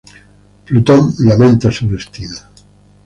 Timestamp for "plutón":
0.65-1.13